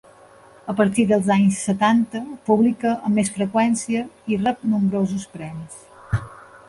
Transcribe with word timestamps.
A 0.71 0.73
partir 0.77 1.03
dels 1.11 1.27
anys 1.35 1.59
setanta, 1.67 2.21
publica 2.51 2.93
amb 2.95 3.21
més 3.21 3.29
freqüència 3.37 4.01
i 4.35 4.41
rep 4.47 4.65
nombrosos 4.73 5.29
premis. 5.37 5.79